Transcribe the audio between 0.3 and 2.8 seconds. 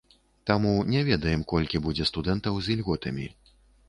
Таму не ведаем, колькі будзе студэнтаў з